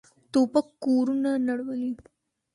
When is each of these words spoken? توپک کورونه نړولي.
توپک 0.31 0.67
کورونه 0.83 1.31
نړولي. 1.47 1.91